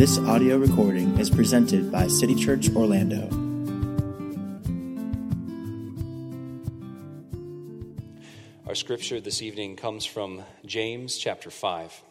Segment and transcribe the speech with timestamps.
[0.00, 3.28] This audio recording is presented by City Church Orlando.
[8.66, 12.02] Our scripture this evening comes from James chapter 5.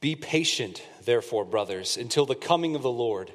[0.00, 3.32] Be patient, therefore, brothers, until the coming of the Lord.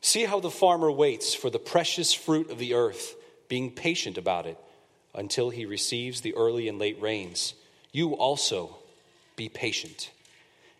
[0.00, 3.14] See how the farmer waits for the precious fruit of the earth,
[3.48, 4.58] being patient about it
[5.14, 7.54] until he receives the early and late rains.
[7.92, 8.76] You also
[9.36, 10.10] be patient.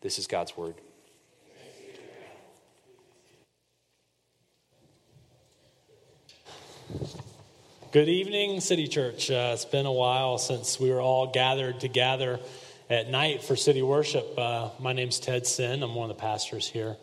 [0.00, 0.76] This is God's word.
[7.90, 9.28] Good evening, City Church.
[9.28, 12.38] Uh, it's been a while since we were all gathered together
[12.88, 14.38] at night for city worship.
[14.38, 15.82] Uh, my name's Ted Sin.
[15.82, 16.96] I'm one of the pastors here.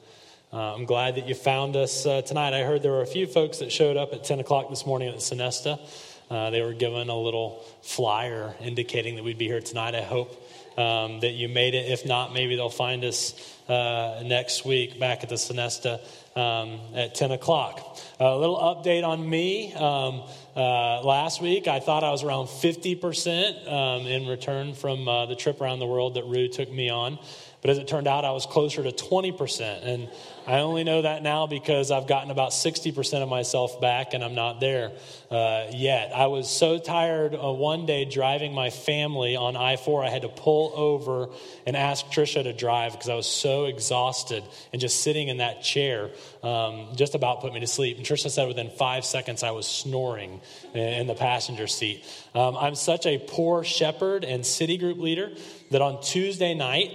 [0.54, 2.54] Uh, I'm glad that you found us uh, tonight.
[2.54, 5.10] I heard there were a few folks that showed up at 10 o'clock this morning
[5.10, 5.82] at the Sonesta.
[6.30, 9.96] Uh, they were given a little flyer indicating that we'd be here tonight.
[9.96, 10.45] I hope
[10.78, 11.92] um, that you made it.
[11.92, 13.34] If not, maybe they'll find us
[13.68, 16.00] uh, next week back at the Sonesta
[16.36, 17.98] um, at 10 o'clock.
[18.20, 19.74] A little update on me.
[19.74, 20.24] Um,
[20.56, 25.36] uh, last week, I thought I was around 50% um, in return from uh, the
[25.36, 27.20] trip around the world that Rue took me on.
[27.66, 29.88] But as it turned out, I was closer to 20%.
[29.88, 30.08] And
[30.46, 34.36] I only know that now because I've gotten about 60% of myself back and I'm
[34.36, 34.92] not there
[35.32, 36.12] uh, yet.
[36.14, 40.22] I was so tired uh, one day driving my family on I 4, I had
[40.22, 41.30] to pull over
[41.66, 45.64] and ask Trisha to drive because I was so exhausted and just sitting in that
[45.64, 46.12] chair
[46.44, 47.98] um, just about put me to sleep.
[47.98, 50.40] And Trisha said within five seconds I was snoring
[50.76, 52.06] in the passenger seat.
[52.36, 55.32] Um, I'm such a poor shepherd and city group leader
[55.72, 56.92] that on Tuesday night,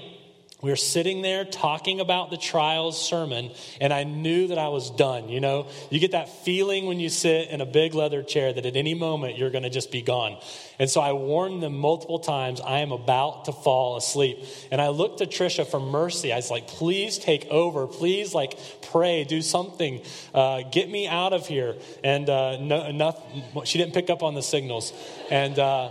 [0.62, 3.50] we were sitting there talking about the trials sermon,
[3.80, 5.28] and I knew that I was done.
[5.28, 8.66] You know, you get that feeling when you sit in a big leather chair that
[8.66, 10.38] at any moment you're going to just be gone.
[10.78, 14.44] And so I warned them multiple times, I am about to fall asleep.
[14.70, 16.32] And I looked to Trisha for mercy.
[16.32, 17.86] I was like, please take over.
[17.86, 18.58] Please, like,
[18.90, 20.02] pray, do something.
[20.32, 21.76] Uh, get me out of here.
[22.02, 23.20] And uh, no, enough,
[23.64, 24.92] she didn't pick up on the signals.
[25.30, 25.90] And, uh,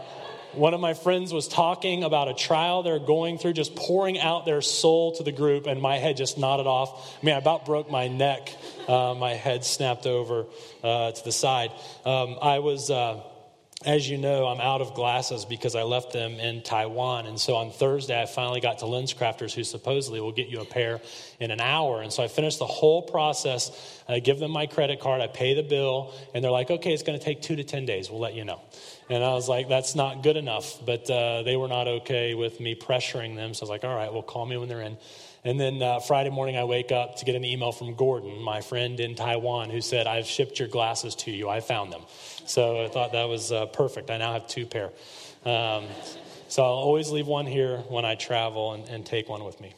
[0.53, 4.45] one of my friends was talking about a trial they're going through, just pouring out
[4.45, 7.17] their soul to the group, and my head just nodded off.
[7.21, 8.55] I mean, I about broke my neck.
[8.87, 10.45] Uh, my head snapped over
[10.83, 11.71] uh, to the side.
[12.05, 12.89] Um, I was.
[12.89, 13.21] Uh,
[13.85, 17.27] as you know, I'm out of glasses because I left them in Taiwan.
[17.27, 20.65] And so on Thursday, I finally got to LensCrafters, who supposedly will get you a
[20.65, 20.99] pair
[21.39, 22.01] in an hour.
[22.01, 23.71] And so I finished the whole process.
[24.09, 27.03] I give them my credit card, I pay the bill, and they're like, okay, it's
[27.03, 28.09] going to take two to 10 days.
[28.09, 28.59] We'll let you know.
[29.09, 30.85] And I was like, that's not good enough.
[30.85, 33.53] But uh, they were not okay with me pressuring them.
[33.53, 34.97] So I was like, all right, well, call me when they're in.
[35.43, 38.61] And then uh, Friday morning, I wake up to get an email from Gordon, my
[38.61, 41.49] friend in Taiwan, who said, I've shipped your glasses to you.
[41.49, 42.01] I found them.
[42.45, 44.11] So I thought that was uh, perfect.
[44.11, 44.91] I now have two pair.
[45.45, 45.85] Um,
[46.49, 49.73] so I'll always leave one here when I travel and, and take one with me.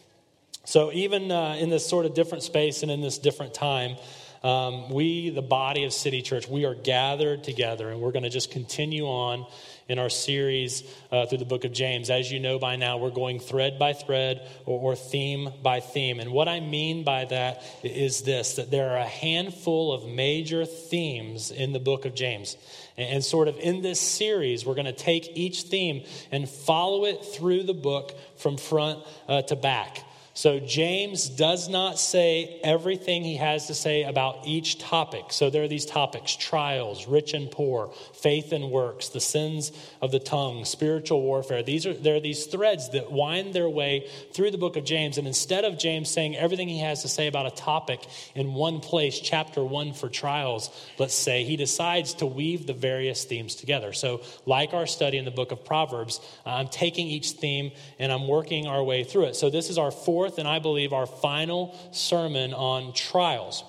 [0.65, 3.97] So even uh, in this sort of different space and in this different time,
[4.43, 8.29] um, we, the body of City Church, we are gathered together and we're going to
[8.29, 9.45] just continue on
[9.87, 12.09] in our series uh, through the book of James.
[12.09, 16.19] As you know by now, we're going thread by thread or, or theme by theme.
[16.19, 20.65] And what I mean by that is this that there are a handful of major
[20.65, 22.57] themes in the book of James.
[22.97, 27.05] And, and sort of in this series, we're going to take each theme and follow
[27.05, 30.03] it through the book from front uh, to back.
[30.33, 35.25] So, James does not say everything he has to say about each topic.
[35.29, 40.11] So, there are these topics trials, rich and poor, faith and works, the sins of
[40.11, 41.63] the tongue, spiritual warfare.
[41.63, 45.17] These are, there are these threads that wind their way through the book of James.
[45.17, 47.99] And instead of James saying everything he has to say about a topic
[48.33, 53.25] in one place, chapter one for trials, let's say, he decides to weave the various
[53.25, 53.91] themes together.
[53.91, 58.29] So, like our study in the book of Proverbs, I'm taking each theme and I'm
[58.29, 59.35] working our way through it.
[59.35, 63.63] So, this is our fourth fourth and I believe our final sermon on trials.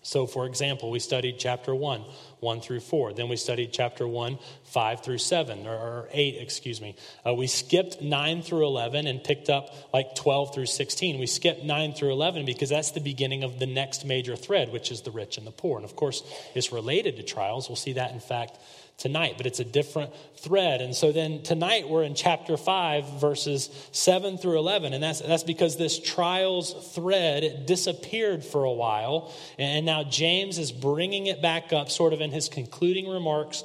[0.00, 2.00] So, for example, we studied chapter 1,
[2.40, 3.12] 1 through 4.
[3.12, 6.96] Then we studied chapter 1, 5 through 7, or, 8, excuse me.
[7.26, 11.20] Uh, we skipped 9 through 11 and picked up like 12 through 16.
[11.20, 14.90] We skipped 9 through 11 because that's the beginning of the next major thread, which
[14.90, 15.76] is the rich and the poor.
[15.76, 16.22] And of course,
[16.54, 17.68] it's related to trials.
[17.68, 18.58] We'll see that, in fact,
[19.02, 20.80] tonight, but it's a different thread.
[20.80, 24.92] And so then tonight we're in chapter 5, verses 7 through 11.
[24.92, 29.34] And that's, that's because this trials thread disappeared for a while.
[29.58, 33.64] And now James is bringing it back up, sort of in his concluding remarks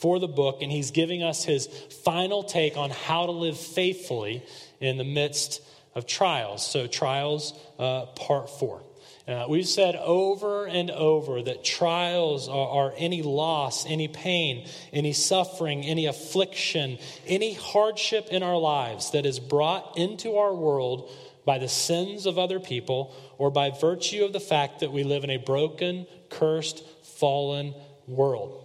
[0.00, 0.62] for the book.
[0.62, 1.66] And he's giving us his
[2.04, 4.44] final take on how to live faithfully
[4.80, 5.60] in the midst
[5.96, 6.64] of trials.
[6.64, 8.82] So, trials, uh, part 4.
[9.28, 15.12] Uh, we've said over and over that trials are, are, any loss, any pain, any
[15.12, 16.96] suffering, any affliction,
[17.26, 21.10] any hardship in our lives that is brought into our world
[21.44, 25.24] by the sins of other people or by virtue of the fact that we live
[25.24, 27.74] in a broken, cursed, fallen
[28.06, 28.62] world.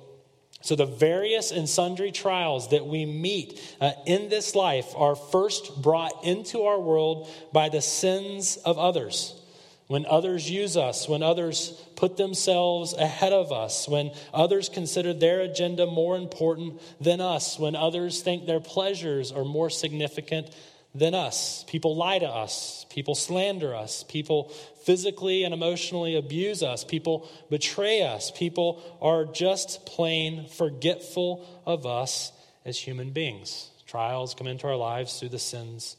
[0.63, 5.81] So, the various and sundry trials that we meet uh, in this life are first
[5.81, 9.40] brought into our world by the sins of others
[9.91, 15.41] when others use us, when others put themselves ahead of us, when others consider their
[15.41, 20.49] agenda more important than us, when others think their pleasures are more significant
[20.95, 21.65] than us.
[21.67, 24.45] People lie to us, people slander us, people
[24.85, 32.31] physically and emotionally abuse us, people betray us, people are just plain forgetful of us
[32.63, 33.69] as human beings.
[33.87, 35.97] Trials come into our lives through the sins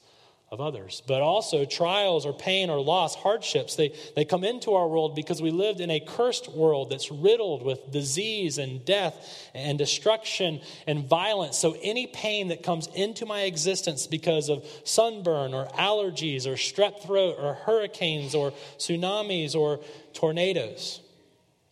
[0.52, 1.02] of others.
[1.06, 5.40] But also, trials or pain or loss, hardships, they, they come into our world because
[5.40, 11.08] we lived in a cursed world that's riddled with disease and death and destruction and
[11.08, 11.56] violence.
[11.56, 17.02] So, any pain that comes into my existence because of sunburn or allergies or strep
[17.02, 19.80] throat or hurricanes or tsunamis or
[20.12, 21.00] tornadoes.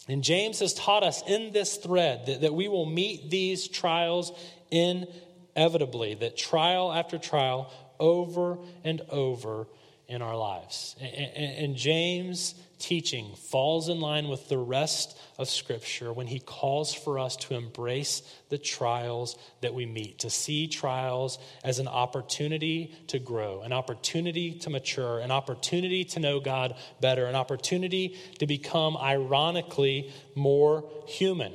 [0.08, 4.32] And James has taught us in this thread that, that we will meet these trials
[4.70, 9.68] inevitably, that trial after trial over and over
[10.08, 10.96] in our lives.
[11.00, 17.20] And James' teaching falls in line with the rest of Scripture when he calls for
[17.20, 23.20] us to embrace the trials that we meet, to see trials as an opportunity to
[23.20, 28.96] grow, an opportunity to mature, an opportunity to know God better, an opportunity to become,
[28.96, 31.52] ironically, more human.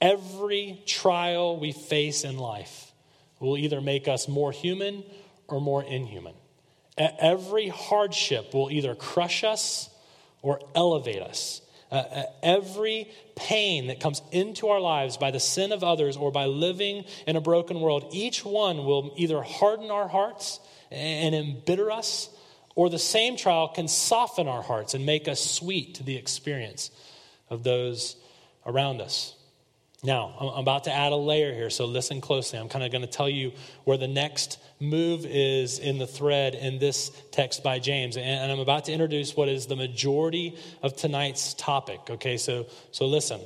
[0.00, 2.92] Every trial we face in life
[3.38, 5.04] will either make us more human
[5.48, 6.34] or more inhuman.
[6.96, 9.88] Every hardship will either crush us
[10.42, 11.62] or elevate us.
[11.90, 16.44] Uh, every pain that comes into our lives by the sin of others or by
[16.44, 20.60] living in a broken world, each one will either harden our hearts
[20.90, 22.28] and embitter us,
[22.74, 26.90] or the same trial can soften our hearts and make us sweet to the experience
[27.48, 28.16] of those
[28.66, 29.34] around us.
[30.04, 32.56] Now, I'm about to add a layer here, so listen closely.
[32.58, 33.52] I'm kind of going to tell you
[33.82, 38.16] where the next move is in the thread in this text by James.
[38.16, 41.98] And I'm about to introduce what is the majority of tonight's topic.
[42.10, 43.40] Okay, so, so listen.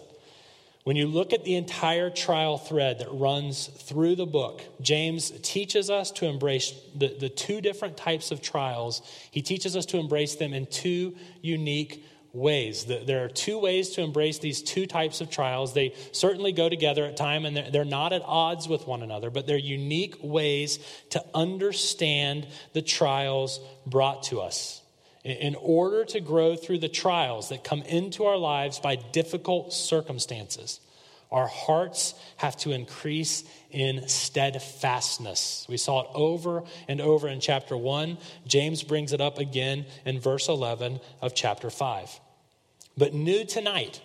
[0.85, 5.91] When you look at the entire trial thread that runs through the book, James teaches
[5.91, 9.01] us to embrace the, the two different types of trials.
[9.31, 12.87] He teaches us to embrace them in two unique ways.
[12.87, 15.75] There are two ways to embrace these two types of trials.
[15.75, 19.47] They certainly go together at time and they're not at odds with one another, but
[19.47, 20.79] they're unique ways
[21.11, 24.81] to understand the trials brought to us.
[25.25, 30.81] In order to grow through the trials that come into our lives by difficult circumstances,
[31.31, 35.65] our hearts have to increase in steadfastness.
[35.69, 38.19] We saw it over and over in chapter 1.
[38.47, 42.21] James brings it up again in verse 11 of chapter 5.
[42.97, 44.01] But new tonight,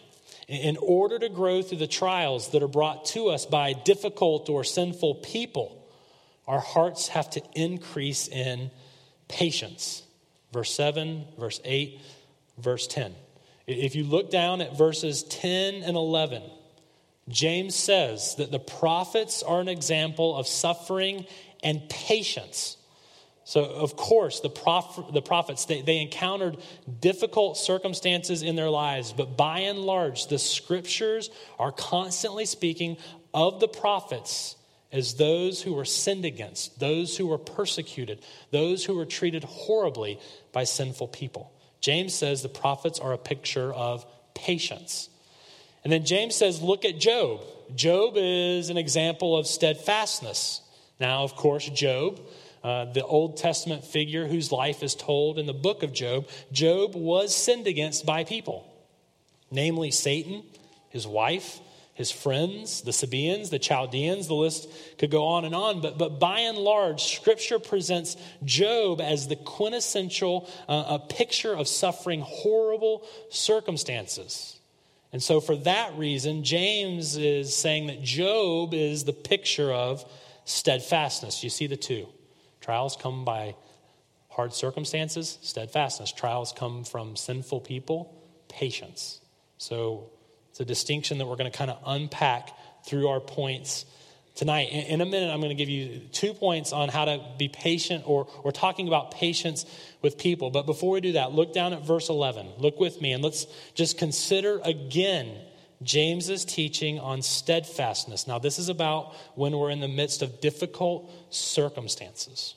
[0.48, 4.64] in order to grow through the trials that are brought to us by difficult or
[4.64, 5.86] sinful people,
[6.48, 8.72] our hearts have to increase in
[9.28, 10.04] patience.
[10.54, 12.00] Verse 7, verse 8,
[12.58, 13.14] verse 10.
[13.68, 16.42] If you look down at verses 10 and 11,
[17.28, 21.26] James says that the prophets are an example of suffering
[21.62, 22.78] and patience.
[23.48, 26.58] So, of course, the, prof- the prophets, they, they encountered
[27.00, 32.98] difficult circumstances in their lives, but by and large, the scriptures are constantly speaking
[33.34, 34.58] of the prophets
[34.92, 38.20] as those who were sinned against, those who were persecuted,
[38.52, 40.20] those who were treated horribly
[40.52, 41.54] by sinful people.
[41.80, 45.08] James says the prophets are a picture of patience.
[45.86, 47.46] And then James says, look at Job.
[47.74, 50.60] Job is an example of steadfastness.
[51.00, 52.20] Now, of course, Job,
[52.64, 56.96] uh, the Old Testament figure whose life is told in the book of Job, Job
[56.96, 58.72] was sinned against by people,
[59.52, 60.44] namely Satan,
[60.90, 61.60] his wife,
[61.98, 65.82] his friends, the Sabaeans, the Chaldeans, the list could go on and on.
[65.82, 71.68] But, but by and large, Scripture presents Job as the quintessential uh, a picture of
[71.68, 74.60] suffering horrible circumstances.
[75.12, 80.06] And so, for that reason, James is saying that Job is the picture of
[80.46, 81.44] steadfastness.
[81.44, 82.08] You see the two.
[82.68, 83.56] Trials come by
[84.28, 86.12] hard circumstances, steadfastness.
[86.12, 88.14] Trials come from sinful people,
[88.50, 89.22] patience.
[89.58, 90.10] So,
[90.50, 92.50] it's a distinction that we're going to kind of unpack
[92.86, 93.86] through our points
[94.36, 94.66] tonight.
[94.66, 98.04] In a minute, I'm going to give you two points on how to be patient
[98.06, 99.66] or, or talking about patience
[100.02, 100.50] with people.
[100.50, 102.50] But before we do that, look down at verse 11.
[102.58, 105.38] Look with me and let's just consider again
[105.84, 108.28] James's teaching on steadfastness.
[108.28, 112.56] Now, this is about when we're in the midst of difficult circumstances.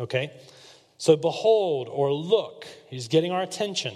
[0.00, 0.32] Okay?
[0.98, 3.94] So, behold or look, he's getting our attention.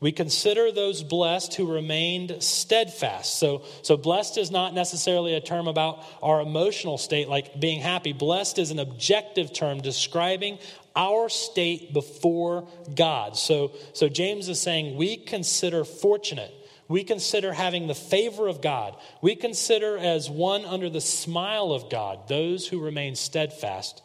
[0.00, 3.38] We consider those blessed who remained steadfast.
[3.38, 8.12] So, so blessed is not necessarily a term about our emotional state, like being happy.
[8.12, 10.58] Blessed is an objective term describing
[10.96, 13.36] our state before God.
[13.36, 16.52] So, so James is saying we consider fortunate.
[16.92, 18.98] We consider having the favor of God.
[19.22, 24.02] We consider as one under the smile of God those who remain steadfast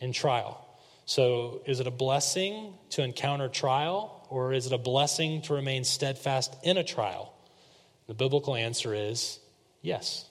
[0.00, 0.66] in trial.
[1.04, 5.84] So, is it a blessing to encounter trial, or is it a blessing to remain
[5.84, 7.30] steadfast in a trial?
[8.06, 9.38] The biblical answer is
[9.82, 10.24] yes.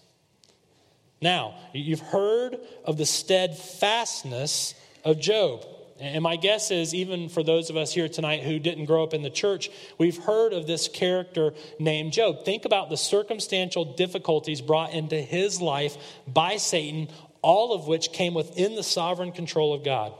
[1.21, 4.73] Now, you've heard of the steadfastness
[5.05, 5.63] of Job.
[5.99, 9.13] And my guess is, even for those of us here tonight who didn't grow up
[9.13, 12.43] in the church, we've heard of this character named Job.
[12.45, 15.95] Think about the circumstantial difficulties brought into his life
[16.27, 17.09] by Satan,
[17.41, 20.13] all of which came within the sovereign control of God.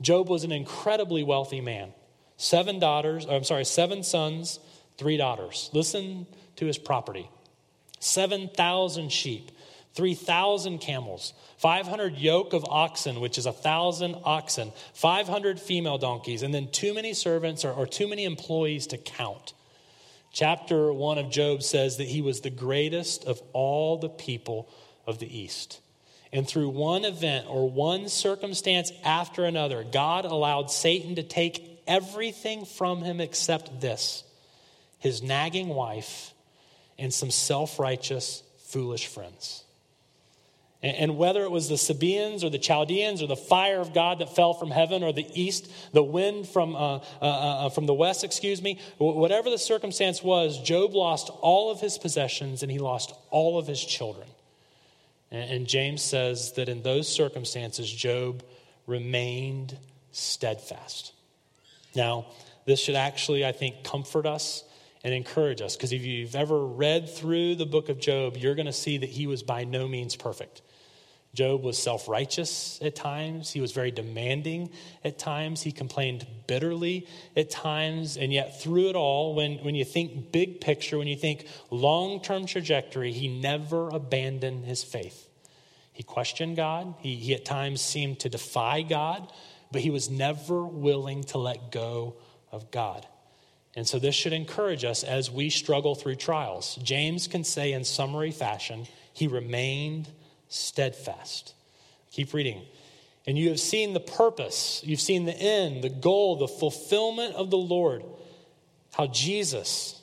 [0.00, 1.92] Job was an incredibly wealthy man.
[2.36, 4.58] Seven daughters, I'm sorry, seven sons,
[4.98, 5.70] three daughters.
[5.72, 6.26] Listen
[6.56, 7.30] to his property
[8.00, 9.52] 7,000 sheep,
[9.94, 16.54] 3,000 camels, 500 yoke of oxen, which is a 1,000 oxen, 500 female donkeys, and
[16.54, 19.52] then too many servants or, or too many employees to count.
[20.32, 24.68] Chapter 1 of Job says that he was the greatest of all the people
[25.06, 25.80] of the East.
[26.32, 32.64] And through one event or one circumstance after another, God allowed Satan to take everything
[32.64, 34.24] from him except this
[34.98, 36.32] his nagging wife
[36.98, 39.64] and some self righteous, foolish friends.
[40.82, 44.34] And whether it was the Sabaeans or the Chaldeans or the fire of God that
[44.34, 48.24] fell from heaven or the east, the wind from, uh, uh, uh, from the west,
[48.24, 53.14] excuse me, whatever the circumstance was, Job lost all of his possessions and he lost
[53.30, 54.26] all of his children.
[55.30, 58.42] And James says that in those circumstances, Job
[58.86, 59.78] remained
[60.10, 61.12] steadfast.
[61.94, 62.26] Now,
[62.66, 64.64] this should actually, I think, comfort us
[65.04, 68.66] and encourage us because if you've ever read through the book of Job, you're going
[68.66, 70.60] to see that he was by no means perfect.
[71.34, 73.50] Job was self righteous at times.
[73.50, 74.70] He was very demanding
[75.02, 75.62] at times.
[75.62, 78.18] He complained bitterly at times.
[78.18, 82.20] And yet, through it all, when, when you think big picture, when you think long
[82.20, 85.26] term trajectory, he never abandoned his faith.
[85.94, 86.94] He questioned God.
[86.98, 89.32] He, he at times seemed to defy God,
[89.70, 92.16] but he was never willing to let go
[92.50, 93.06] of God.
[93.74, 96.76] And so, this should encourage us as we struggle through trials.
[96.82, 100.10] James can say, in summary fashion, he remained
[100.52, 101.54] steadfast.
[102.10, 102.62] Keep reading.
[103.26, 107.50] And you have seen the purpose, you've seen the end, the goal, the fulfillment of
[107.50, 108.02] the Lord,
[108.92, 110.00] how Jesus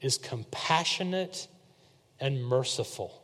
[0.00, 1.48] is compassionate
[2.20, 3.22] and merciful.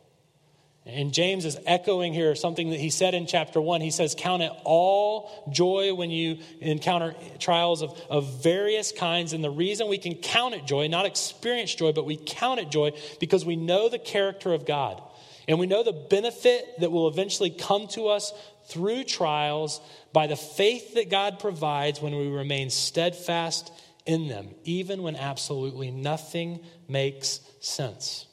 [0.85, 3.79] And James is echoing here something that he said in chapter one.
[3.79, 9.33] He says, Count it all joy when you encounter trials of, of various kinds.
[9.33, 12.71] And the reason we can count it joy, not experience joy, but we count it
[12.71, 15.01] joy because we know the character of God.
[15.49, 18.31] And we know the benefit that will eventually come to us
[18.67, 19.81] through trials
[20.13, 23.71] by the faith that God provides when we remain steadfast
[24.05, 28.27] in them, even when absolutely nothing makes sense.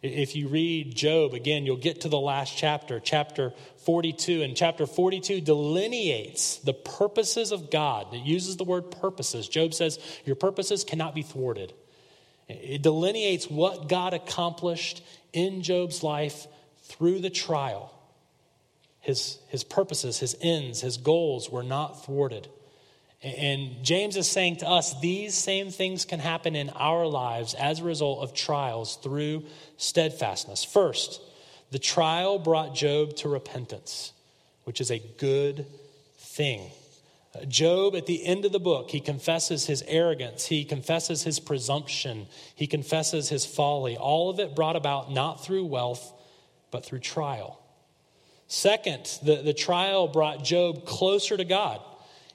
[0.00, 3.52] If you read Job, again, you'll get to the last chapter, chapter
[3.84, 4.42] 42.
[4.42, 8.14] And chapter 42 delineates the purposes of God.
[8.14, 9.48] It uses the word purposes.
[9.48, 11.72] Job says, Your purposes cannot be thwarted.
[12.48, 16.46] It delineates what God accomplished in Job's life
[16.82, 17.94] through the trial.
[19.00, 22.48] His, his purposes, his ends, his goals were not thwarted.
[23.22, 27.80] And James is saying to us, these same things can happen in our lives as
[27.80, 29.44] a result of trials through
[29.76, 30.64] steadfastness.
[30.64, 31.20] First,
[31.70, 34.12] the trial brought Job to repentance,
[34.64, 35.66] which is a good
[36.16, 36.70] thing.
[37.46, 42.26] Job, at the end of the book, he confesses his arrogance, he confesses his presumption,
[42.56, 43.96] he confesses his folly.
[43.96, 46.12] All of it brought about not through wealth,
[46.72, 47.60] but through trial.
[48.48, 51.80] Second, the, the trial brought Job closer to God.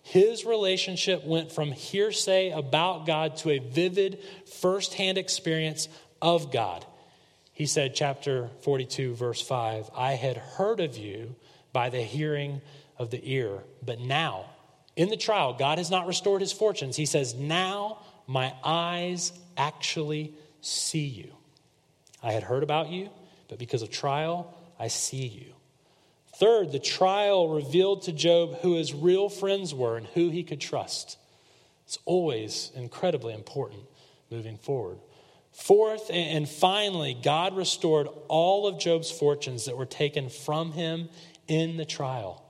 [0.02, 5.90] His relationship went from hearsay about God to a vivid, firsthand experience
[6.22, 6.86] of God.
[7.52, 11.36] He said, chapter 42, verse 5, I had heard of you
[11.74, 12.62] by the hearing
[12.98, 14.46] of the ear, but now,
[14.96, 16.96] in the trial, God has not restored his fortunes.
[16.96, 21.32] He says, Now my eyes actually see you.
[22.24, 23.10] I had heard about you,
[23.50, 25.54] but because of trial, I see you.
[26.38, 30.60] Third, the trial revealed to Job who his real friends were and who he could
[30.60, 31.18] trust.
[31.86, 33.84] It's always incredibly important
[34.32, 35.00] moving forward.
[35.52, 41.08] Fourth, and finally, God restored all of Job's fortunes that were taken from him
[41.48, 42.45] in the trial.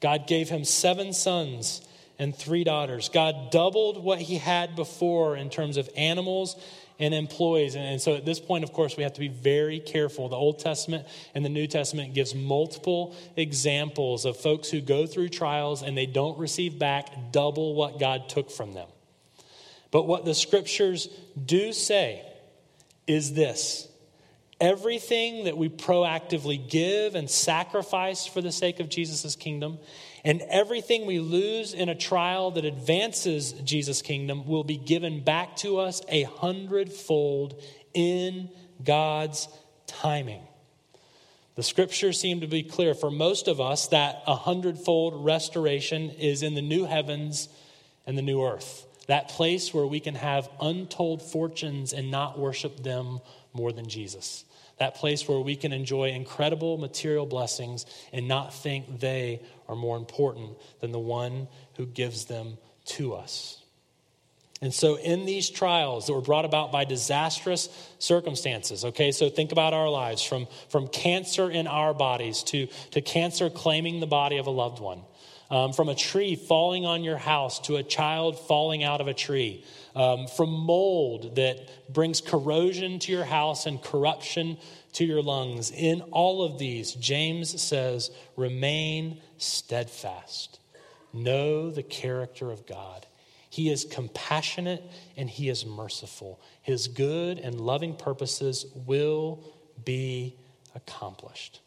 [0.00, 1.82] God gave him seven sons
[2.18, 3.08] and three daughters.
[3.08, 6.56] God doubled what he had before in terms of animals
[6.98, 7.74] and employees.
[7.76, 10.28] And, so at this point, of course, we have to be very careful.
[10.28, 15.30] The Old Testament and the New Testament gives multiple examples of folks who go through
[15.30, 18.88] trials and they don't receive back double what God took from them.
[19.90, 21.08] But what the scriptures
[21.42, 22.22] do say
[23.06, 23.88] is this
[24.60, 29.78] everything that we proactively give and sacrifice for the sake of Jesus' kingdom
[30.24, 35.56] and everything we lose in a trial that advances Jesus' kingdom will be given back
[35.56, 37.60] to us a hundredfold
[37.94, 38.50] in
[38.84, 39.48] God's
[39.86, 40.42] timing.
[41.56, 46.42] The scriptures seem to be clear for most of us that a hundredfold restoration is
[46.42, 47.48] in the new heavens
[48.06, 52.82] and the new earth, that place where we can have untold fortunes and not worship
[52.82, 53.20] them
[53.54, 54.44] more than Jesus
[54.80, 59.96] that place where we can enjoy incredible material blessings and not think they are more
[59.96, 61.46] important than the one
[61.76, 62.56] who gives them
[62.86, 63.62] to us.
[64.62, 67.68] And so, in these trials that were brought about by disastrous
[67.98, 73.00] circumstances, okay, so think about our lives from, from cancer in our bodies to, to
[73.00, 75.02] cancer claiming the body of a loved one,
[75.50, 79.14] um, from a tree falling on your house to a child falling out of a
[79.14, 79.64] tree,
[79.96, 84.56] um, from mold that brings corrosion to your house and corruption
[84.92, 85.70] to your lungs.
[85.70, 90.60] In all of these, James says, remain steadfast.
[91.12, 93.06] Know the character of God.
[93.48, 94.84] He is compassionate
[95.16, 96.40] and he is merciful.
[96.62, 99.44] His good and loving purposes will
[99.84, 100.36] be
[100.76, 101.60] accomplished.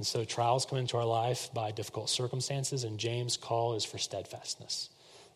[0.00, 3.98] And so trials come into our life by difficult circumstances, and James' call is for
[3.98, 4.88] steadfastness.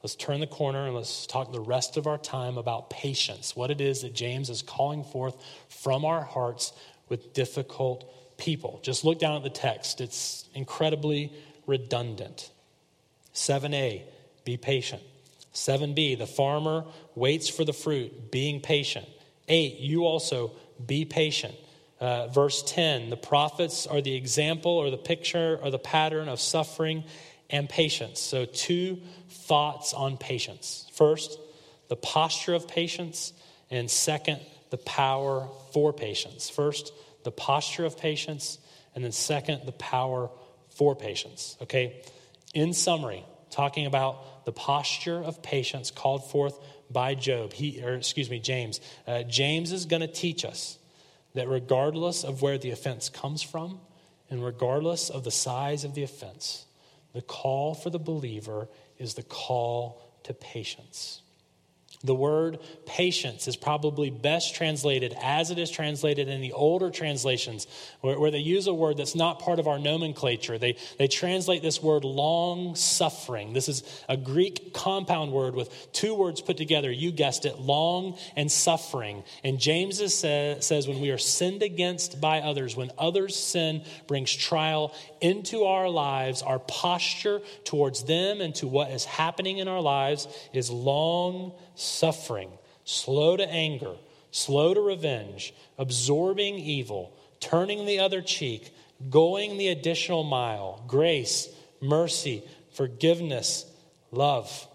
[0.03, 3.71] Let's turn the corner and let's talk the rest of our time about patience, what
[3.71, 5.37] it is that James is calling forth
[5.69, 6.73] from our hearts
[7.11, 8.81] with difficult people.
[8.83, 11.31] Just look down at the text, it's incredibly
[11.67, 12.51] redundant.
[13.35, 14.01] 7a,
[14.47, 15.03] be patient.
[15.53, 19.07] 7b, the farmer waits for the fruit, being patient.
[19.47, 20.53] 8, you also
[20.87, 21.55] be patient.
[22.05, 26.39] Uh, verse 10, the prophets are the example or the picture or the pattern of
[26.39, 27.03] suffering
[27.49, 28.21] and patience.
[28.21, 30.87] So, two thoughts on patience.
[30.93, 31.39] First,
[31.89, 33.33] the posture of patience,
[33.71, 36.51] and second, the power for patience.
[36.51, 38.59] First, the posture of patience,
[38.95, 40.29] and then second, the power
[40.77, 41.57] for patience.
[41.63, 42.03] Okay?
[42.53, 46.59] In summary, talking about the posture of patience called forth
[46.91, 48.83] by Job, he, or excuse me, James.
[49.07, 50.77] Uh, James is going to teach us
[51.35, 53.81] that regardless of where the offense comes from,
[54.31, 56.67] and regardless of the size of the offense,
[57.13, 58.69] the call for the believer
[58.99, 61.23] is the call to patience.
[62.05, 67.67] The word patience is probably best translated as it is translated in the older translations,
[68.03, 70.59] where, where, they use a word that's not part of our nomenclature.
[70.59, 73.55] They, they translate this word long suffering.
[73.55, 76.93] This is a Greek compound word with two words put together.
[76.93, 79.25] You guessed it, long and suffering.
[79.43, 84.35] And James say, says when we are sinned against by others, when others' sin brings
[84.35, 89.81] trial into our lives, our posture towards them and to what is happening in our
[89.81, 92.51] lives is long suffering,
[92.85, 93.95] slow to anger,
[94.31, 98.75] slow to revenge, absorbing evil, turning the other cheek,
[99.11, 101.49] going the additional mile, grace,
[101.81, 103.65] mercy, forgiveness,
[104.11, 104.67] love.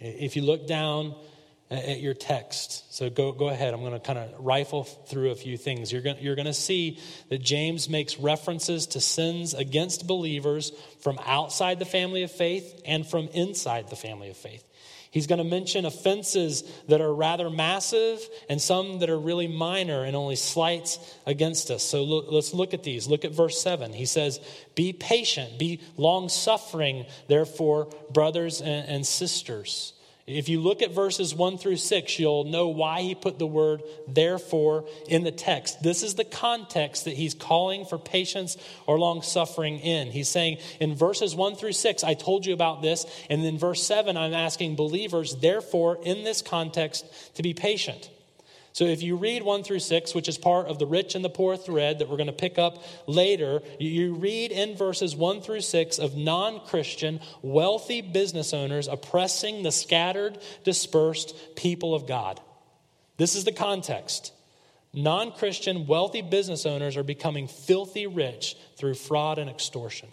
[0.00, 1.14] If you look down
[1.70, 3.74] at your text, so go, go ahead.
[3.74, 5.92] I'm going to kind of rifle through a few things.
[5.92, 6.98] You're going, you're going to see
[7.30, 13.06] that James makes references to sins against believers from outside the family of faith and
[13.06, 14.64] from inside the family of faith.
[15.14, 20.02] He's going to mention offenses that are rather massive and some that are really minor
[20.02, 21.84] and only slights against us.
[21.84, 23.06] So look, let's look at these.
[23.06, 23.92] Look at verse 7.
[23.92, 24.40] He says,
[24.74, 29.92] Be patient, be long suffering, therefore, brothers and, and sisters.
[30.26, 33.82] If you look at verses 1 through 6, you'll know why he put the word
[34.08, 35.82] therefore in the text.
[35.82, 38.56] This is the context that he's calling for patience
[38.86, 40.10] or long suffering in.
[40.10, 43.04] He's saying in verses 1 through 6, I told you about this.
[43.28, 48.08] And then verse 7, I'm asking believers, therefore, in this context, to be patient.
[48.74, 51.30] So if you read 1 through 6, which is part of the rich and the
[51.30, 55.60] poor thread that we're going to pick up later, you read in verses 1 through
[55.60, 62.40] 6 of non Christian, wealthy business owners oppressing the scattered, dispersed people of God.
[63.16, 64.32] This is the context.
[64.92, 70.08] Non Christian, wealthy business owners are becoming filthy rich through fraud and extortion.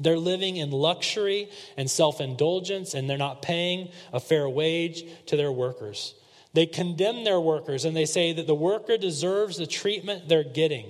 [0.00, 5.36] They're living in luxury and self indulgence, and they're not paying a fair wage to
[5.36, 6.14] their workers.
[6.54, 10.86] They condemn their workers and they say that the worker deserves the treatment they're getting.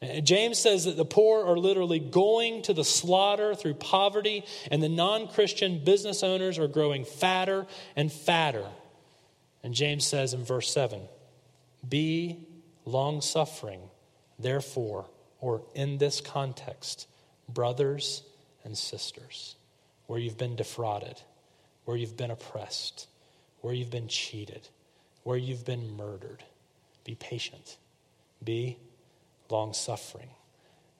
[0.00, 4.80] Uh, James says that the poor are literally going to the slaughter through poverty, and
[4.80, 8.64] the non Christian business owners are growing fatter and fatter.
[9.64, 11.00] And James says in verse 7
[11.88, 12.46] Be
[12.84, 13.80] long suffering,
[14.38, 15.06] therefore,
[15.40, 17.08] or in this context,
[17.48, 18.22] brothers
[18.62, 19.56] and sisters,
[20.06, 21.20] where you've been defrauded,
[21.84, 23.08] where you've been oppressed
[23.60, 24.68] where you've been cheated,
[25.22, 26.44] where you've been murdered.
[27.04, 27.76] Be patient.
[28.42, 28.78] Be
[29.50, 30.28] long suffering.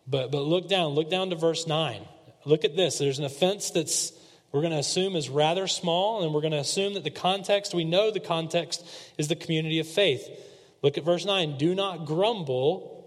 [0.07, 2.03] But, but look down, look down to verse 9.
[2.45, 2.99] Look at this.
[2.99, 4.13] There's an offense that's,
[4.53, 7.75] we're going to assume, is rather small, and we're going to assume that the context,
[7.75, 8.85] we know the context
[9.19, 10.27] is the community of faith.
[10.83, 11.59] Look at verse 9.
[11.59, 13.05] Do not grumble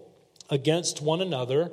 [0.48, 1.72] against one another,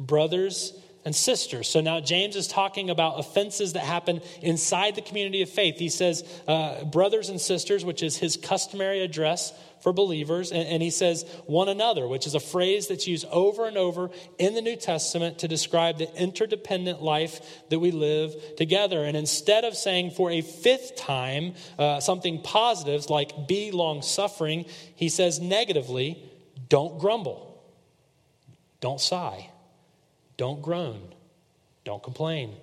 [0.00, 0.72] brothers
[1.04, 1.68] and sisters.
[1.68, 5.76] So now James is talking about offenses that happen inside the community of faith.
[5.78, 10.50] He says, uh, brothers and sisters, which is his customary address for believers.
[10.50, 14.10] And, and he says, one another, which is a phrase that's used over and over
[14.38, 19.04] in the New Testament to describe the interdependent life that we live together.
[19.04, 24.64] And instead of saying for a fifth time uh, something positive like be long suffering,
[24.94, 26.18] he says negatively,
[26.70, 27.62] don't grumble,
[28.80, 29.50] don't sigh
[30.36, 31.14] don't groan.
[31.84, 32.56] Don't complain.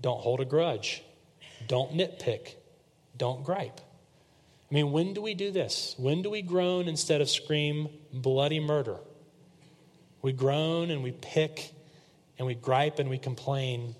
[0.00, 1.02] Don't hold a grudge.
[1.66, 2.54] Don't nitpick.
[3.16, 3.80] Don't gripe.
[4.70, 5.94] I mean, when do we do this?
[5.98, 8.96] When do we groan instead of scream bloody murder?
[10.22, 11.72] We groan and we pick
[12.38, 13.94] and we gripe and we complain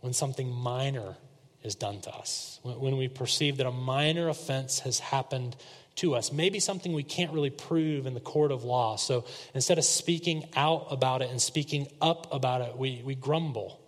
[0.00, 1.16] when something minor
[1.62, 5.56] is done to us, when we perceive that a minor offense has happened
[6.00, 6.32] to us.
[6.32, 8.96] Maybe something we can't really prove in the court of law.
[8.96, 13.80] So instead of speaking out about it and speaking up about it, we, we grumble,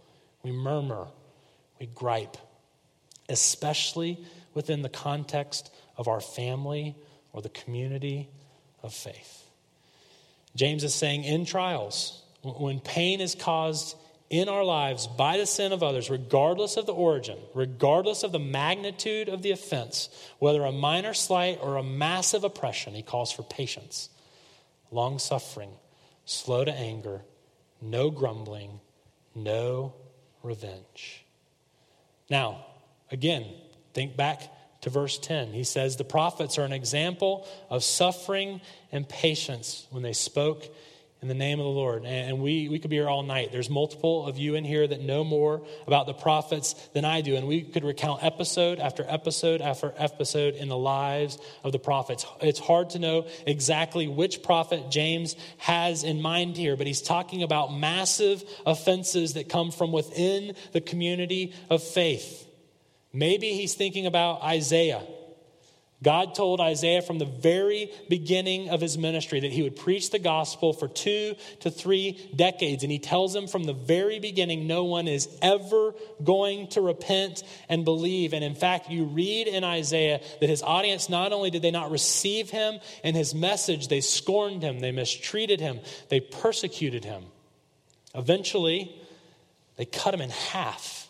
[0.43, 1.09] we murmur,
[1.81, 2.37] we gripe,
[3.29, 6.97] especially within the context of our family
[7.33, 8.29] or the community
[8.83, 9.47] of faith.
[10.55, 13.97] James is saying in trials, when pain is caused
[14.33, 18.39] in our lives by the sin of others, regardless of the origin, regardless of the
[18.39, 23.43] magnitude of the offense, whether a minor slight or a massive oppression, he calls for
[23.43, 24.09] patience,
[24.91, 25.69] long suffering,
[26.25, 27.21] slow to anger,
[27.83, 28.81] no grumbling,
[29.35, 29.93] no
[30.43, 31.27] revenge.
[32.31, 32.65] Now,
[33.11, 33.45] again,
[33.93, 34.41] think back
[34.81, 35.53] to verse 10.
[35.53, 40.75] He says the prophets are an example of suffering and patience when they spoke
[41.23, 42.05] in the name of the Lord.
[42.05, 43.53] And we, we could be here all night.
[43.53, 47.37] There's multiple of you in here that know more about the prophets than I do.
[47.37, 52.27] And we could recount episode after episode after episode in the lives of the prophets.
[52.41, 57.45] It's hard to know exactly which prophet James has in mind here, but he's talking
[57.45, 62.49] about massive offenses that come from within the community of faith.
[63.13, 65.03] Maybe he's thinking about Isaiah
[66.03, 70.19] God told Isaiah from the very beginning of his ministry that he would preach the
[70.19, 72.83] gospel for two to three decades.
[72.83, 77.45] And he tells him from the very beginning no one is ever going to repent
[77.69, 78.33] and believe.
[78.33, 81.91] And in fact, you read in Isaiah that his audience not only did they not
[81.91, 87.25] receive him and his message, they scorned him, they mistreated him, they persecuted him.
[88.15, 88.95] Eventually,
[89.77, 91.02] they cut him in half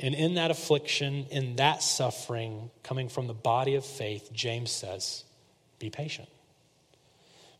[0.00, 5.24] and in that affliction, in that suffering, coming from the body of faith, James says,
[5.78, 6.28] be patient.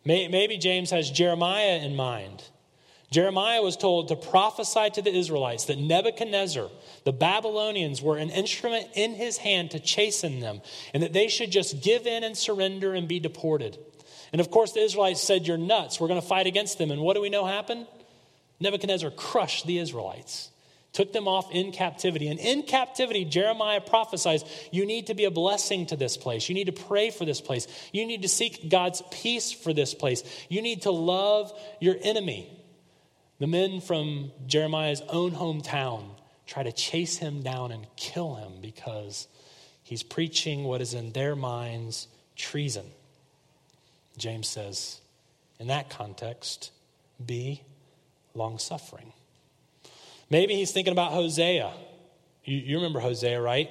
[0.05, 2.42] Maybe James has Jeremiah in mind.
[3.11, 6.68] Jeremiah was told to prophesy to the Israelites that Nebuchadnezzar,
[7.05, 10.61] the Babylonians, were an instrument in his hand to chasten them,
[10.94, 13.79] and that they should just give in and surrender and be deported.
[14.33, 15.98] And of course, the Israelites said, You're nuts.
[15.98, 16.90] We're going to fight against them.
[16.90, 17.87] And what do we know happened?
[18.61, 20.51] Nebuchadnezzar crushed the Israelites
[20.92, 22.29] took them off in captivity.
[22.29, 26.48] And in captivity, Jeremiah prophesies you need to be a blessing to this place.
[26.48, 27.66] You need to pray for this place.
[27.92, 30.22] You need to seek God's peace for this place.
[30.48, 32.51] You need to love your enemy.
[33.38, 36.05] The men from Jeremiah's own hometown
[36.46, 39.29] try to chase him down and kill him because
[39.85, 42.87] he's preaching what is in their minds treason.
[44.16, 45.01] James says,
[45.61, 46.72] in that context,
[47.24, 47.62] be
[48.35, 49.12] long suffering.
[50.31, 51.73] Maybe he's thinking about Hosea.
[52.45, 53.71] You, you, remember Hosea, right?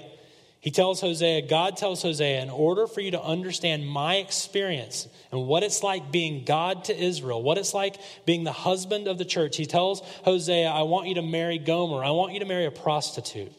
[0.59, 5.45] He tells Hosea, God tells Hosea, in order for you to understand my experience and
[5.47, 9.25] what it's like being God to Israel, what it's like being the husband of the
[9.25, 12.03] church, he tells Hosea, I want you to marry Gomer.
[12.03, 13.51] I want you to marry a prostitute.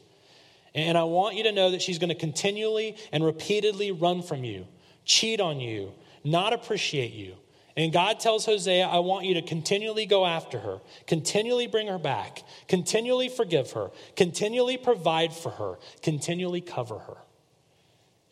[0.75, 4.45] And I want you to know that she's going to continually and repeatedly run from
[4.45, 4.67] you,
[5.05, 5.93] cheat on you,
[6.25, 7.35] not appreciate you.
[7.79, 11.99] And God tells Hosea, I want you to continually go after her, continually bring her
[11.99, 17.19] back, continually forgive her, continually provide for her, continually cover her.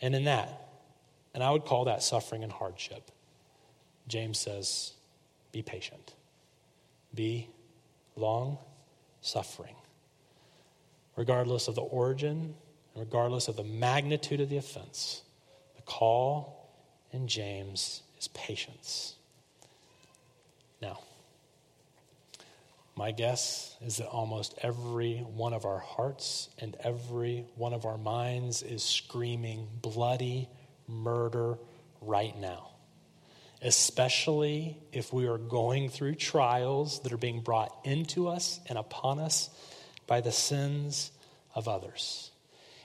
[0.03, 0.69] And in that,
[1.33, 3.13] and I would call that suffering and hardship,
[4.09, 4.95] James says,
[5.53, 6.15] be patient,
[7.15, 7.49] be
[8.17, 8.59] long
[9.21, 9.77] suffering.
[11.15, 12.57] Regardless of the origin,
[12.97, 15.23] regardless of the magnitude of the offense,
[15.77, 16.69] the call
[17.13, 19.13] in James is patience.
[20.87, 21.01] Now,
[22.95, 27.99] my guess is that almost every one of our hearts and every one of our
[27.99, 30.49] minds is screaming bloody
[30.87, 31.59] murder
[32.01, 32.69] right now.
[33.61, 39.19] Especially if we are going through trials that are being brought into us and upon
[39.19, 39.51] us
[40.07, 41.11] by the sins
[41.53, 42.31] of others.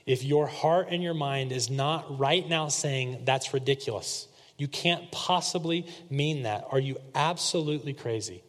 [0.06, 5.10] If your heart and your mind is not right now saying, that's ridiculous, you can't
[5.10, 6.66] possibly mean that.
[6.70, 8.42] Are you absolutely crazy?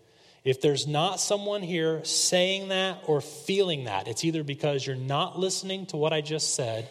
[0.44, 5.40] If there's not someone here saying that or feeling that, it's either because you're not
[5.40, 6.90] listening to what I just said,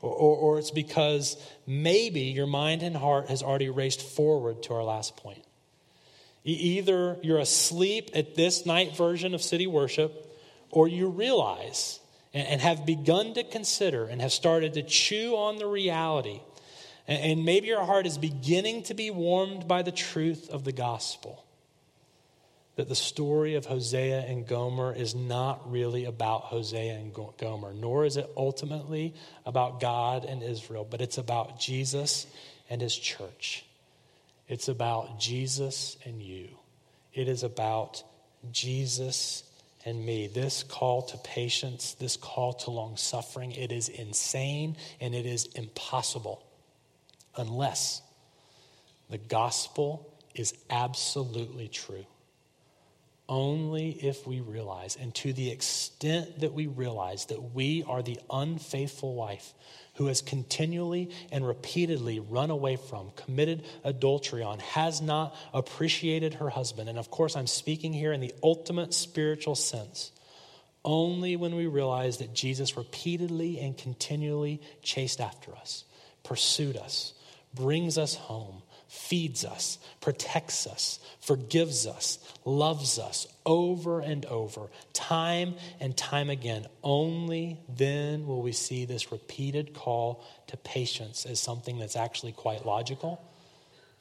[0.00, 1.36] or, or, or, it's because
[1.66, 5.42] maybe your mind and heart has already raced forward to our last point.
[6.44, 10.30] Either you're asleep at this night version of city worship,
[10.70, 12.00] or you realize
[12.34, 16.40] and, and have begun to consider and have started to chew on the reality
[17.06, 21.44] and maybe your heart is beginning to be warmed by the truth of the gospel.
[22.76, 28.04] That the story of Hosea and Gomer is not really about Hosea and Gomer, nor
[28.04, 29.14] is it ultimately
[29.46, 32.26] about God and Israel, but it's about Jesus
[32.70, 33.64] and his church.
[34.48, 36.48] It's about Jesus and you.
[37.12, 38.02] It is about
[38.50, 39.44] Jesus
[39.84, 40.26] and me.
[40.26, 45.46] This call to patience, this call to long suffering, it is insane and it is
[45.54, 46.42] impossible
[47.36, 48.02] unless
[49.10, 52.06] the gospel is absolutely true.
[53.26, 58.18] Only if we realize, and to the extent that we realize that we are the
[58.30, 59.54] unfaithful wife
[59.94, 66.50] who has continually and repeatedly run away from, committed adultery on, has not appreciated her
[66.50, 66.90] husband.
[66.90, 70.12] And of course, I'm speaking here in the ultimate spiritual sense.
[70.84, 75.84] Only when we realize that Jesus repeatedly and continually chased after us,
[76.24, 77.14] pursued us,
[77.54, 85.54] brings us home, feeds us, protects us, forgives us, loves us over and over, time
[85.80, 86.66] and time again.
[86.82, 92.64] Only then will we see this repeated call to patience as something that's actually quite
[92.66, 93.22] logical,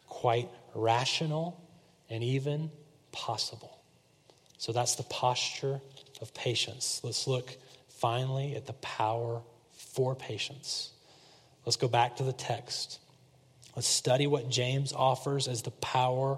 [0.07, 1.59] quite rational,
[2.09, 2.71] and even
[3.11, 3.79] possible.
[4.57, 5.81] So that's the posture
[6.21, 7.01] of patience.
[7.03, 7.57] Let's look
[7.89, 10.91] finally at the power for patience.
[11.65, 12.99] Let's go back to the text.
[13.75, 16.37] Let's study what James offers as the power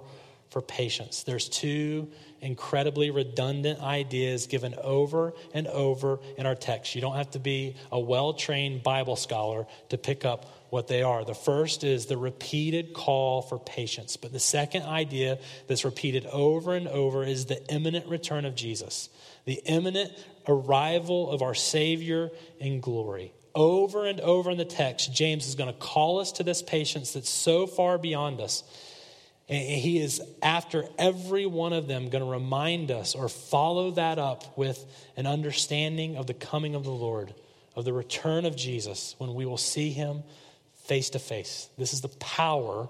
[0.49, 1.23] for patience.
[1.23, 2.07] There's two
[2.39, 6.95] incredibly redundant ideas given over and over in our text.
[6.95, 11.03] You don't have to be a well trained Bible scholar to pick up what they
[11.03, 11.25] are.
[11.25, 16.73] The first is the repeated call for patience, but the second idea that's repeated over
[16.73, 19.09] and over is the imminent return of Jesus,
[19.45, 20.11] the imminent
[20.47, 23.33] arrival of our Savior in glory.
[23.55, 27.13] Over and over in the text, James is going to call us to this patience
[27.13, 28.63] that's so far beyond us.
[29.47, 34.19] And he is, after every one of them, going to remind us or follow that
[34.19, 34.83] up with
[35.15, 37.33] an understanding of the coming of the Lord,
[37.75, 40.23] of the return of Jesus, when we will see him
[40.85, 41.69] face to face.
[41.77, 42.89] This is the power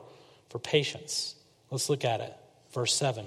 [0.50, 1.36] for patience.
[1.70, 2.34] Let's look at it.
[2.74, 3.26] Verse 7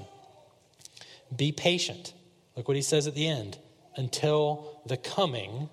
[1.34, 2.14] Be patient.
[2.56, 3.58] Look what he says at the end
[3.96, 5.68] until the coming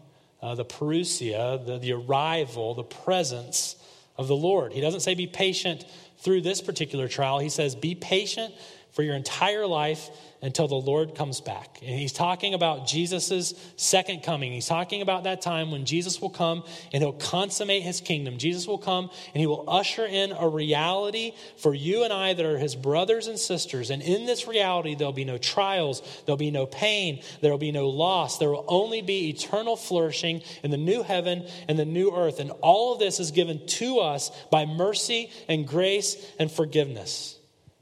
[0.46, 3.76] uh, the parousia, the, the arrival, the presence
[4.16, 4.74] of the Lord.
[4.74, 5.84] He doesn't say be patient
[6.20, 7.40] through this particular trial.
[7.40, 8.54] He says be patient
[8.96, 10.10] for your entire life
[10.42, 11.80] until the Lord comes back.
[11.82, 14.54] And he's talking about Jesus' second coming.
[14.54, 18.38] He's talking about that time when Jesus will come and he'll consummate his kingdom.
[18.38, 22.46] Jesus will come and he will usher in a reality for you and I that
[22.46, 23.90] are his brothers and sisters.
[23.90, 27.90] And in this reality, there'll be no trials, there'll be no pain, there'll be no
[27.90, 28.38] loss.
[28.38, 32.40] There will only be eternal flourishing in the new heaven and the new earth.
[32.40, 37.35] And all of this is given to us by mercy and grace and forgiveness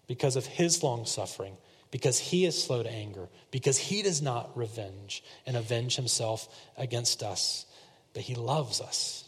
[0.08, 1.58] because of his long suffering
[1.94, 7.22] because he is slow to anger, because he does not revenge and avenge himself against
[7.22, 7.68] us,
[8.16, 9.26] but he loves us.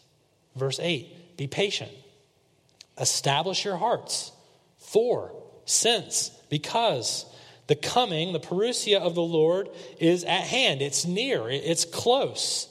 [0.55, 1.91] Verse 8 Be patient,
[2.99, 4.31] establish your hearts.
[4.79, 5.31] For,
[5.65, 7.27] since, because
[7.67, 12.67] the coming, the parousia of the Lord is at hand, it's near, it's close.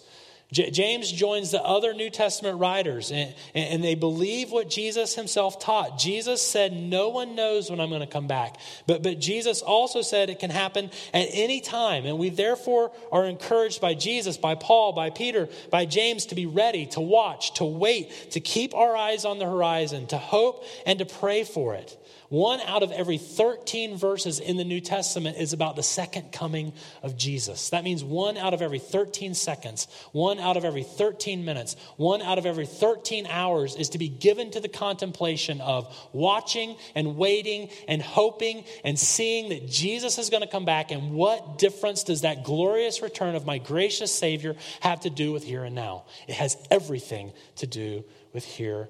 [0.54, 5.58] J- James joins the other New Testament writers, and, and they believe what Jesus himself
[5.58, 5.98] taught.
[5.98, 8.58] Jesus said, No one knows when I'm going to come back.
[8.86, 12.06] But, but Jesus also said it can happen at any time.
[12.06, 16.46] And we therefore are encouraged by Jesus, by Paul, by Peter, by James to be
[16.46, 21.00] ready, to watch, to wait, to keep our eyes on the horizon, to hope, and
[21.00, 21.96] to pray for it.
[22.34, 26.72] One out of every 13 verses in the New Testament is about the second coming
[27.00, 27.70] of Jesus.
[27.70, 32.22] That means one out of every 13 seconds, one out of every 13 minutes, one
[32.22, 37.16] out of every 13 hours is to be given to the contemplation of watching and
[37.16, 40.90] waiting and hoping and seeing that Jesus is going to come back.
[40.90, 45.44] And what difference does that glorious return of my gracious Savior have to do with
[45.44, 46.06] here and now?
[46.26, 48.88] It has everything to do with here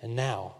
[0.00, 0.54] and now.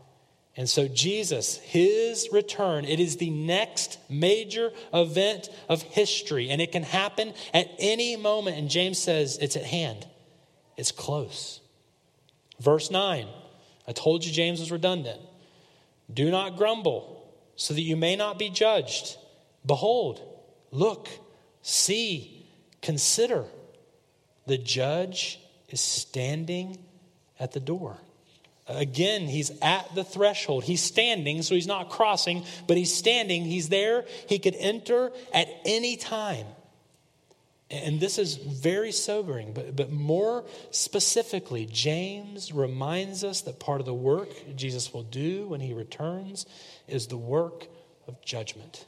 [0.57, 6.73] And so, Jesus, his return, it is the next major event of history, and it
[6.73, 8.57] can happen at any moment.
[8.57, 10.07] And James says it's at hand,
[10.77, 11.61] it's close.
[12.59, 13.29] Verse 9
[13.87, 15.21] I told you James was redundant.
[16.13, 19.17] Do not grumble, so that you may not be judged.
[19.65, 20.23] Behold,
[20.71, 21.09] look,
[21.63, 22.49] see,
[22.81, 23.45] consider.
[24.47, 26.79] The judge is standing
[27.39, 27.99] at the door.
[28.69, 30.65] Again, he's at the threshold.
[30.65, 33.45] He's standing, so he's not crossing, but he's standing.
[33.45, 34.05] He's there.
[34.29, 36.47] He could enter at any time.
[37.71, 43.87] And this is very sobering, but, but more specifically, James reminds us that part of
[43.87, 46.47] the work Jesus will do when he returns
[46.87, 47.67] is the work
[48.07, 48.87] of judgment.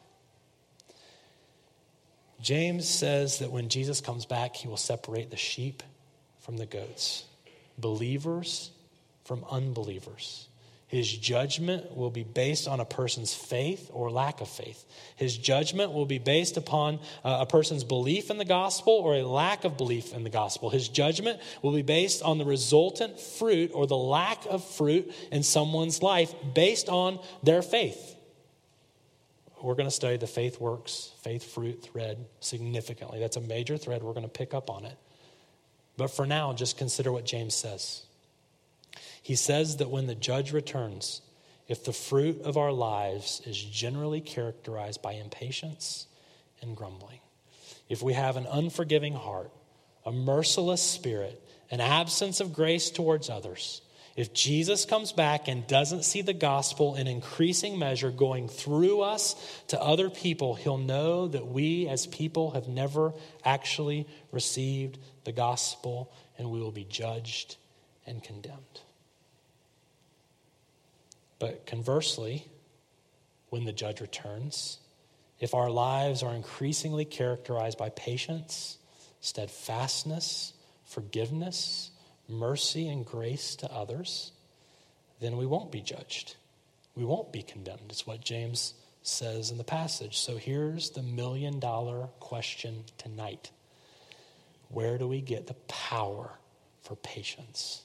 [2.40, 5.82] James says that when Jesus comes back, he will separate the sheep
[6.38, 7.24] from the goats,
[7.78, 8.70] believers
[9.28, 10.48] from unbelievers.
[10.86, 14.86] His judgment will be based on a person's faith or lack of faith.
[15.16, 19.22] His judgment will be based upon uh, a person's belief in the gospel or a
[19.22, 20.70] lack of belief in the gospel.
[20.70, 25.42] His judgment will be based on the resultant fruit or the lack of fruit in
[25.42, 28.16] someone's life based on their faith.
[29.62, 33.20] We're going to study the faith works, faith fruit thread significantly.
[33.20, 34.02] That's a major thread.
[34.02, 34.96] We're going to pick up on it.
[35.98, 38.04] But for now, just consider what James says.
[39.28, 41.20] He says that when the judge returns,
[41.66, 46.06] if the fruit of our lives is generally characterized by impatience
[46.62, 47.20] and grumbling,
[47.90, 49.50] if we have an unforgiving heart,
[50.06, 53.82] a merciless spirit, an absence of grace towards others,
[54.16, 59.36] if Jesus comes back and doesn't see the gospel in increasing measure going through us
[59.66, 63.12] to other people, he'll know that we as people have never
[63.44, 67.56] actually received the gospel and we will be judged
[68.06, 68.80] and condemned.
[71.38, 72.46] But conversely,
[73.50, 74.78] when the judge returns,
[75.40, 78.78] if our lives are increasingly characterized by patience,
[79.20, 80.52] steadfastness,
[80.84, 81.90] forgiveness,
[82.28, 84.32] mercy, and grace to others,
[85.20, 86.36] then we won't be judged.
[86.94, 87.90] We won't be condemned.
[87.90, 90.18] It's what James says in the passage.
[90.18, 93.50] So here's the million dollar question tonight
[94.68, 96.32] Where do we get the power
[96.82, 97.82] for patience?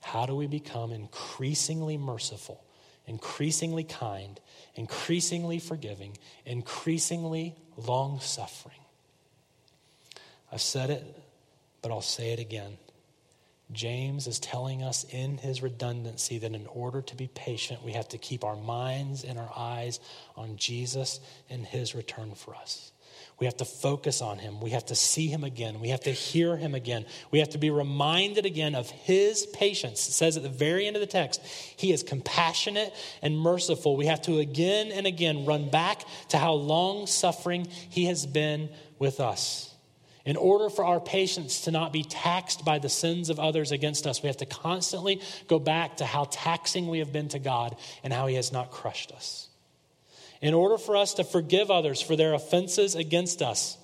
[0.00, 2.62] How do we become increasingly merciful
[3.08, 4.38] increasingly kind,
[4.74, 8.78] increasingly forgiving, increasingly long suffering.
[10.52, 11.04] I've said it,
[11.82, 12.78] but I'll say it again.
[13.70, 18.08] James is telling us in his redundancy that in order to be patient, we have
[18.08, 20.00] to keep our minds and our eyes
[20.36, 22.92] on Jesus and his return for us.
[23.40, 24.60] We have to focus on him.
[24.60, 25.78] We have to see him again.
[25.78, 27.06] We have to hear him again.
[27.30, 30.08] We have to be reminded again of his patience.
[30.08, 31.40] It says at the very end of the text,
[31.76, 33.96] he is compassionate and merciful.
[33.96, 38.70] We have to again and again run back to how long suffering he has been
[38.98, 39.72] with us.
[40.24, 44.06] In order for our patience to not be taxed by the sins of others against
[44.06, 47.76] us, we have to constantly go back to how taxing we have been to God
[48.02, 49.47] and how he has not crushed us.
[50.40, 53.76] In order for us to forgive others for their offenses against us.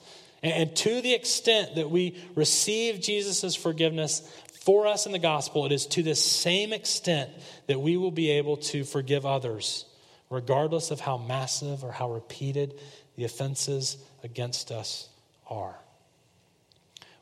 [0.42, 4.20] And to the extent that we receive Jesus' forgiveness
[4.60, 7.30] for us in the gospel, it is to the same extent
[7.66, 9.86] that we will be able to forgive others,
[10.30, 12.78] regardless of how massive or how repeated
[13.16, 15.08] the offenses against us
[15.48, 15.76] are.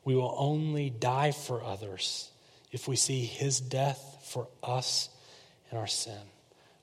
[0.05, 2.31] We will only die for others
[2.73, 5.09] if we see his death for us
[5.71, 6.19] and our sin.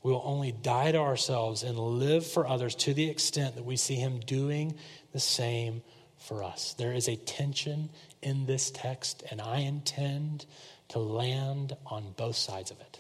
[0.02, 3.76] We will only die to ourselves and live for others to the extent that we
[3.76, 4.76] see him doing
[5.12, 5.82] the same
[6.18, 6.74] for us.
[6.74, 7.90] There is a tension
[8.22, 10.46] in this text, and I intend
[10.90, 13.00] to land on both sides of it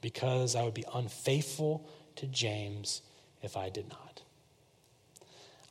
[0.00, 3.02] because I would be unfaithful to James
[3.42, 4.05] if I did not.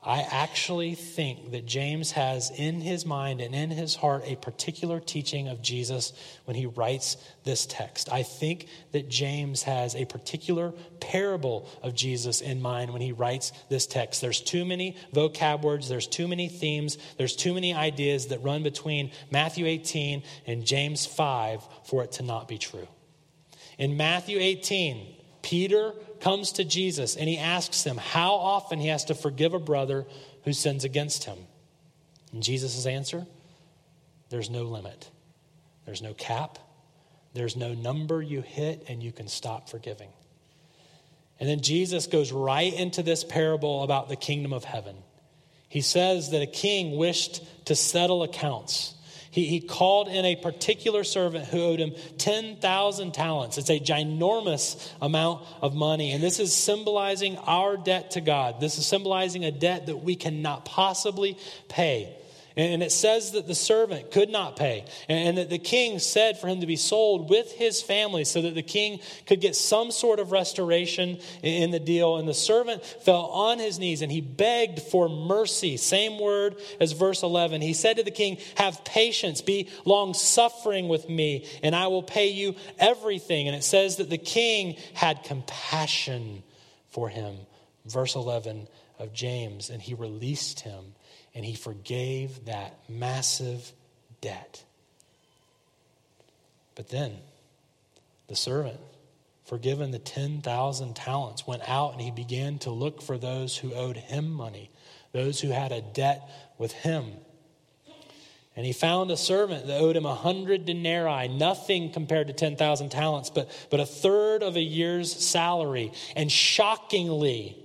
[0.06, 4.99] I actually think that James has in his mind and in his heart a particular
[4.99, 6.14] teaching of Jesus
[6.45, 8.12] when he writes this text.
[8.12, 13.51] I think that James has a particular parable of Jesus in mind when he writes
[13.70, 14.22] this text.
[14.22, 18.62] There's too many vocab words, there's too many themes, there's too many ideas that run
[18.62, 22.88] between Matthew 18 and James 5 for it to not be true.
[23.80, 29.05] In Matthew 18, Peter comes to Jesus and he asks him how often he has
[29.05, 30.07] to forgive a brother
[30.43, 31.37] who sins against him.
[32.33, 33.27] And Jesus' answer
[34.29, 35.07] there's no limit,
[35.85, 36.57] there's no cap,
[37.35, 40.09] there's no number you hit and you can stop forgiving.
[41.39, 44.95] And then Jesus goes right into this parable about the kingdom of heaven.
[45.69, 48.94] He says that a king wished to settle accounts.
[49.36, 53.57] He, he called in a particular servant who owed him 10,000 talents.
[53.57, 56.13] It's a ginormous amount of money.
[56.13, 58.61] And this is symbolizing our debt to God.
[58.61, 62.15] This is symbolizing a debt that we cannot possibly pay.
[62.58, 66.47] And it says that the servant could not pay, and that the king said for
[66.47, 70.20] him to be sold with his family so that the king could get some sort
[70.20, 72.16] of restoration in the deal.
[72.16, 75.76] And the servant fell on his knees and he begged for mercy.
[75.76, 77.60] Same word as verse 11.
[77.62, 82.03] He said to the king, Have patience, be long suffering with me, and I will
[82.03, 83.49] pay you everything.
[83.49, 86.41] And it says that the king had compassion
[86.89, 87.36] for him.
[87.86, 90.95] Verse 11 of James, and he released him
[91.36, 93.73] and he forgave that massive
[94.21, 94.63] debt.
[96.75, 97.17] But then
[98.27, 98.79] the servant,
[99.43, 103.97] forgiven the 10,000 talents, went out and he began to look for those who owed
[103.97, 104.71] him money,
[105.11, 106.27] those who had a debt
[106.57, 107.11] with him.
[108.55, 112.89] And he found a servant that owed him a hundred denarii, nothing compared to 10,000
[112.89, 115.91] talents, but, but a third of a year's salary.
[116.15, 117.57] And shockingly,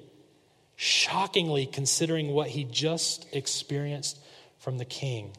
[0.82, 4.18] shockingly considering what he just experienced
[4.56, 5.30] from the king.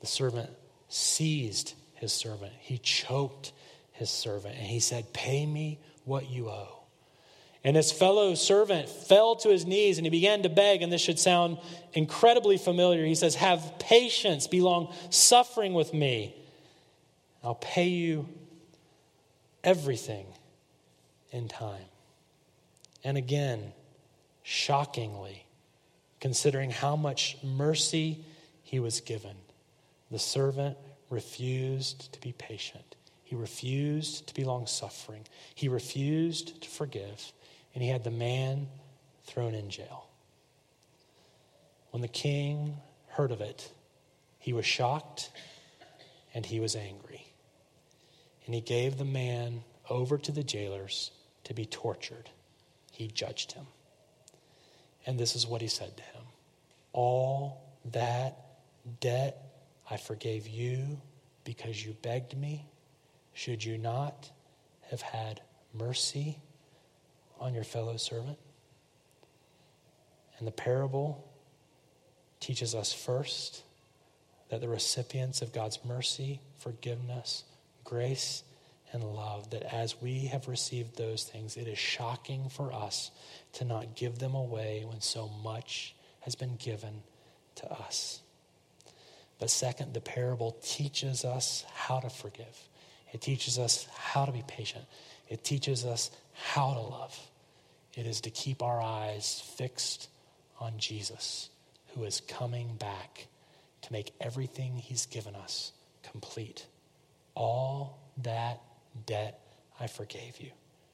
[0.00, 0.50] The servant
[0.88, 3.52] seized his servant, he choked
[3.92, 6.80] his servant, and he said, Pay me what you owe.
[7.62, 11.02] And his fellow servant fell to his knees and he began to beg, and this
[11.02, 11.58] should sound
[11.92, 13.06] incredibly familiar.
[13.06, 16.34] He says, Have patience, be long suffering with me.
[17.44, 18.28] I'll pay you
[19.62, 20.26] everything
[21.30, 21.84] in time.
[23.04, 23.72] And again,
[24.48, 25.44] shockingly,
[26.20, 28.24] considering how much mercy
[28.62, 29.36] he was given.
[30.10, 30.78] The servant
[31.10, 32.96] refused to be patient.
[33.24, 35.26] He refused to be long suffering.
[35.54, 37.30] He refused to forgive.
[37.74, 38.68] And he had the man
[39.24, 40.08] thrown in jail.
[41.90, 42.78] When the king
[43.08, 43.70] heard of it,
[44.38, 45.30] he was shocked
[46.32, 47.26] and he was angry.
[48.46, 51.10] And he gave the man over to the jailers
[51.44, 52.30] to be tortured.
[52.92, 53.66] He judged him.
[55.08, 56.22] And this is what he said to him
[56.92, 58.36] All that
[59.00, 59.42] debt
[59.90, 61.00] I forgave you
[61.44, 62.66] because you begged me.
[63.32, 64.30] Should you not
[64.90, 65.40] have had
[65.72, 66.38] mercy
[67.40, 68.38] on your fellow servant?
[70.38, 71.26] And the parable
[72.38, 73.62] teaches us first
[74.50, 77.44] that the recipients of God's mercy, forgiveness,
[77.82, 78.42] grace,
[78.92, 83.10] and love, that as we have received those things, it is shocking for us
[83.54, 87.02] to not give them away when so much has been given
[87.56, 88.20] to us.
[89.38, 92.68] But second, the parable teaches us how to forgive.
[93.12, 94.84] It teaches us how to be patient.
[95.28, 97.18] It teaches us how to love.
[97.94, 100.08] It is to keep our eyes fixed
[100.60, 101.50] on Jesus,
[101.94, 103.26] who is coming back
[103.82, 105.72] to make everything he's given us
[106.10, 106.66] complete.
[107.34, 108.60] All that
[109.06, 109.40] debt
[109.80, 110.50] I forgave you.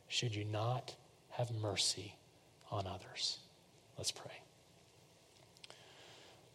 [0.08, 0.94] Should you not
[1.30, 2.14] have mercy
[2.70, 3.38] on others?
[3.96, 4.32] Let's pray.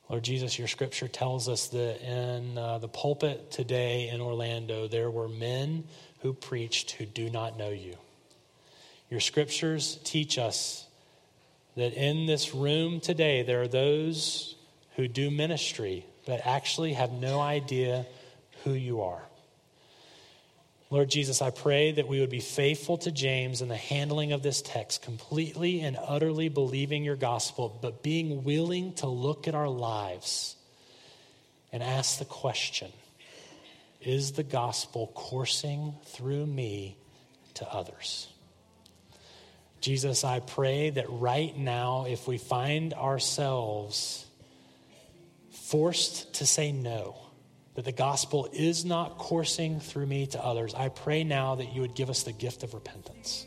[0.09, 5.11] Lord Jesus, your scripture tells us that in uh, the pulpit today in Orlando, there
[5.11, 5.83] were men
[6.21, 7.95] who preached who do not know you.
[9.11, 10.87] Your scriptures teach us
[11.75, 14.55] that in this room today, there are those
[14.95, 18.05] who do ministry but actually have no idea
[18.63, 19.21] who you are.
[20.91, 24.41] Lord Jesus, I pray that we would be faithful to James in the handling of
[24.41, 29.69] this text, completely and utterly believing your gospel, but being willing to look at our
[29.69, 30.55] lives
[31.71, 32.91] and ask the question
[34.01, 36.97] Is the gospel coursing through me
[37.55, 38.27] to others?
[39.81, 44.25] Jesus, I pray that right now, if we find ourselves
[45.51, 47.15] forced to say no,
[47.79, 51.79] that the gospel is not coursing through me to others, I pray now that you
[51.79, 53.45] would give us the gift of repentance.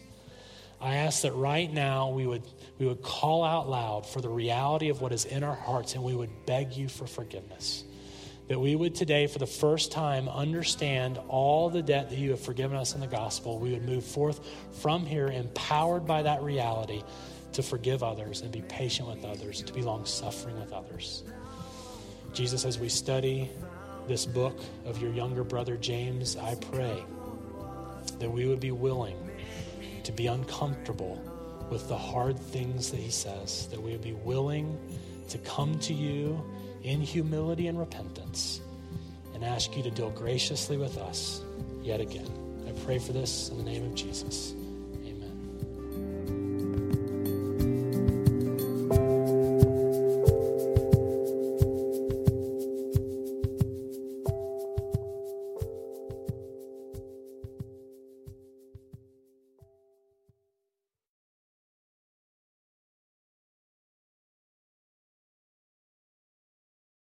[0.80, 2.42] I ask that right now we would,
[2.78, 6.02] we would call out loud for the reality of what is in our hearts and
[6.02, 7.84] we would beg you for forgiveness.
[8.48, 12.40] That we would today, for the first time, understand all the debt that you have
[12.40, 13.58] forgiven us in the gospel.
[13.58, 14.40] We would move forth
[14.80, 17.02] from here empowered by that reality
[17.52, 21.22] to forgive others and be patient with others, to be long suffering with others.
[22.32, 23.50] Jesus, as we study
[24.08, 27.04] this book of your younger brother James, I pray
[28.18, 29.16] that we would be willing
[30.04, 31.20] to be uncomfortable
[31.70, 34.78] with the hard things that he says, that we would be willing
[35.28, 36.42] to come to you
[36.82, 38.60] in humility and repentance
[39.34, 41.42] and ask you to deal graciously with us
[41.82, 42.28] yet again.
[42.68, 44.54] I pray for this in the name of Jesus.